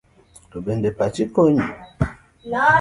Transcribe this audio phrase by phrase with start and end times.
[0.51, 1.65] To bende pache konye?